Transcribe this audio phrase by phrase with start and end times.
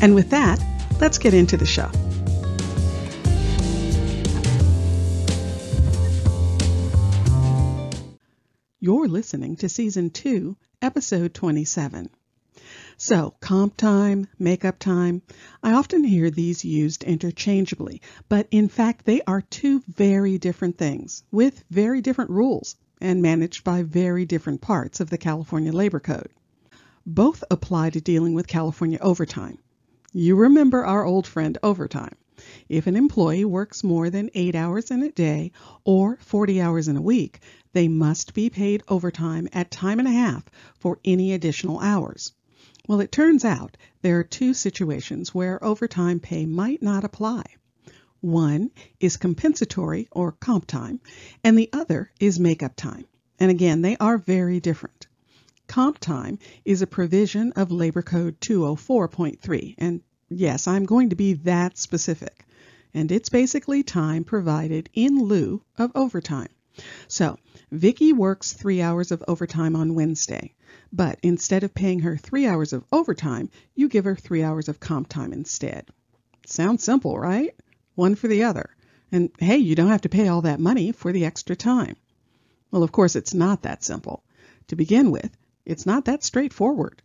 [0.00, 0.62] And with that,
[1.00, 1.90] let's get into the show.
[8.80, 12.10] You're listening to Season 2, Episode 27.
[12.96, 15.22] So, comp time, makeup time,
[15.64, 21.24] I often hear these used interchangeably, but in fact they are two very different things
[21.32, 26.30] with very different rules and managed by very different parts of the California Labor Code.
[27.04, 29.58] Both apply to dealing with California overtime,
[30.12, 32.14] you remember our old friend overtime.
[32.68, 35.52] If an employee works more than eight hours in a day
[35.84, 37.40] or 40 hours in a week,
[37.72, 40.44] they must be paid overtime at time and a half
[40.78, 42.32] for any additional hours.
[42.86, 47.44] Well, it turns out there are two situations where overtime pay might not apply.
[48.20, 51.00] One is compensatory or comp time,
[51.44, 53.04] and the other is makeup time.
[53.38, 54.97] And again, they are very different.
[55.68, 59.74] Comp time is a provision of Labor Code 204.3.
[59.76, 62.46] And yes, I'm going to be that specific.
[62.94, 66.48] And it's basically time provided in lieu of overtime.
[67.06, 67.36] So,
[67.70, 70.54] Vicki works three hours of overtime on Wednesday.
[70.90, 74.80] But instead of paying her three hours of overtime, you give her three hours of
[74.80, 75.86] comp time instead.
[76.46, 77.54] Sounds simple, right?
[77.94, 78.70] One for the other.
[79.12, 81.96] And hey, you don't have to pay all that money for the extra time.
[82.70, 84.24] Well, of course, it's not that simple.
[84.68, 85.36] To begin with,
[85.68, 87.02] it's not that straightforward.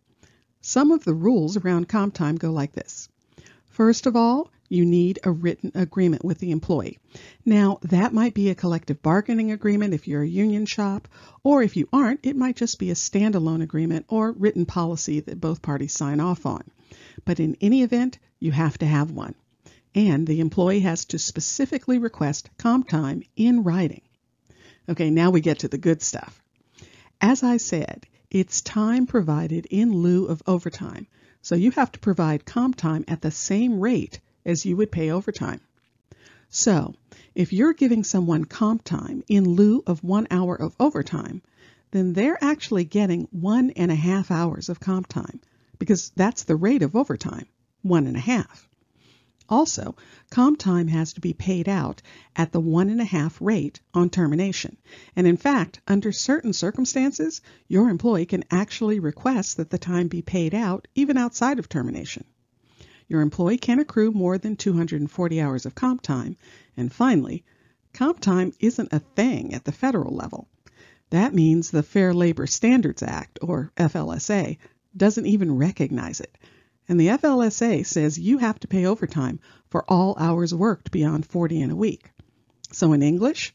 [0.62, 3.10] Some of the rules around comp time go like this.
[3.66, 6.98] First of all, you need a written agreement with the employee.
[7.44, 11.08] Now, that might be a collective bargaining agreement if you're a union shop,
[11.42, 15.40] or if you aren't, it might just be a standalone agreement or written policy that
[15.40, 16.64] both parties sign off on.
[17.26, 19.34] But in any event, you have to have one.
[19.94, 24.00] And the employee has to specifically request comp time in writing.
[24.88, 26.42] Okay, now we get to the good stuff.
[27.20, 31.06] As I said, it's time provided in lieu of overtime,
[31.40, 35.12] so you have to provide comp time at the same rate as you would pay
[35.12, 35.60] overtime.
[36.48, 36.96] So,
[37.36, 41.42] if you're giving someone comp time in lieu of one hour of overtime,
[41.92, 45.40] then they're actually getting one and a half hours of comp time
[45.78, 47.46] because that's the rate of overtime,
[47.82, 48.68] one and a half.
[49.48, 49.94] Also,
[50.30, 52.00] comp time has to be paid out
[52.34, 54.76] at the one and a half rate on termination.
[55.14, 60.22] And in fact, under certain circumstances, your employee can actually request that the time be
[60.22, 62.24] paid out even outside of termination.
[63.06, 66.36] Your employee can accrue more than 240 hours of comp time.
[66.76, 67.44] And finally,
[67.92, 70.48] comp time isn't a thing at the federal level.
[71.10, 74.56] That means the Fair Labor Standards Act, or FLSA,
[74.96, 76.38] doesn't even recognize it.
[76.88, 81.62] And the FLSA says you have to pay overtime for all hours worked beyond 40
[81.62, 82.10] in a week.
[82.72, 83.54] So in English,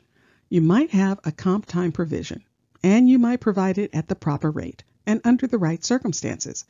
[0.50, 2.44] you might have a comp time provision,
[2.82, 6.66] and you might provide it at the proper rate and under the right circumstances.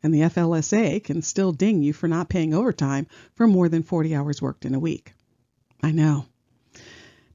[0.00, 4.14] And the FLSA can still ding you for not paying overtime for more than 40
[4.14, 5.12] hours worked in a week.
[5.82, 6.26] I know.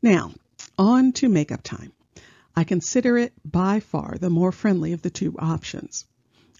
[0.01, 0.31] Now,
[0.77, 1.91] on to makeup time.
[2.55, 6.05] I consider it by far the more friendly of the two options.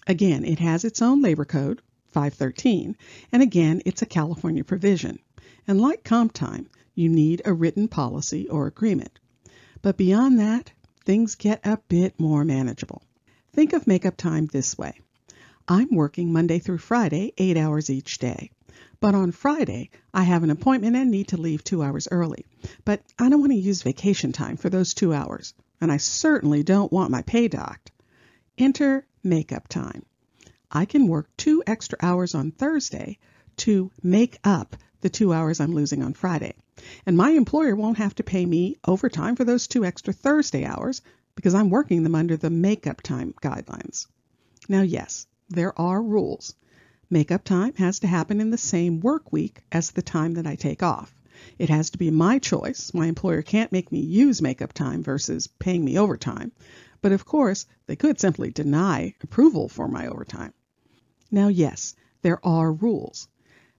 [0.06, 1.80] Again, it has its own labor code,
[2.12, 2.96] 513,
[3.32, 5.18] and again, it's a California provision.
[5.66, 9.18] And like comp time, you need a written policy or agreement.
[9.80, 10.72] But beyond that,
[11.04, 13.02] things get a bit more manageable.
[13.52, 15.00] Think of makeup time this way.
[15.68, 18.50] I'm working Monday through Friday, eight hours each day.
[19.00, 22.46] But on Friday, I have an appointment and need to leave two hours early.
[22.84, 26.62] But I don't want to use vacation time for those two hours, and I certainly
[26.62, 27.90] don't want my pay docked.
[28.58, 30.04] Enter makeup time.
[30.74, 33.18] I can work two extra hours on Thursday
[33.58, 36.54] to make up the two hours I'm losing on Friday.
[37.04, 41.02] And my employer won't have to pay me overtime for those two extra Thursday hours
[41.34, 44.06] because I'm working them under the makeup time guidelines.
[44.66, 46.54] Now, yes, there are rules.
[47.10, 50.54] Makeup time has to happen in the same work week as the time that I
[50.54, 51.14] take off.
[51.58, 52.94] It has to be my choice.
[52.94, 56.52] My employer can't make me use makeup time versus paying me overtime.
[57.02, 60.54] But of course, they could simply deny approval for my overtime.
[61.34, 63.26] Now, yes, there are rules.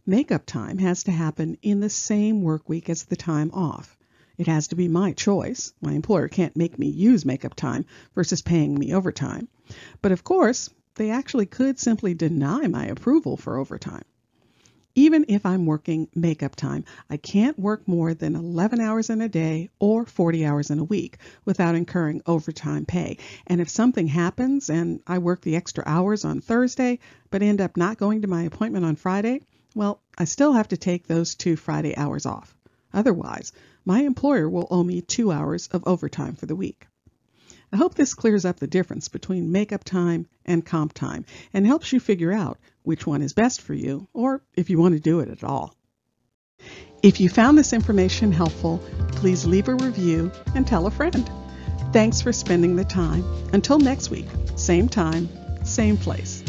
[0.07, 3.95] Makeup time has to happen in the same work week as the time off.
[4.39, 5.71] It has to be my choice.
[5.79, 7.85] My employer can't make me use makeup time
[8.15, 9.49] versus paying me overtime.
[10.01, 14.05] But of course, they actually could simply deny my approval for overtime.
[14.95, 19.27] Even if I'm working makeup time, I can't work more than 11 hours in a
[19.27, 23.17] day or 40 hours in a week without incurring overtime pay.
[23.47, 26.99] And if something happens and I work the extra hours on Thursday
[27.31, 29.41] but end up not going to my appointment on Friday,
[29.73, 32.55] well, I still have to take those two Friday hours off.
[32.93, 33.51] Otherwise,
[33.85, 36.85] my employer will owe me two hours of overtime for the week.
[37.73, 41.25] I hope this clears up the difference between makeup time and comp time
[41.55, 44.93] and helps you figure out which one is best for you or if you want
[44.93, 45.75] to do it at all.
[47.01, 48.77] If you found this information helpful,
[49.13, 51.27] please leave a review and tell a friend.
[51.91, 53.25] Thanks for spending the time.
[53.53, 55.27] Until next week, same time,
[55.65, 56.42] same place.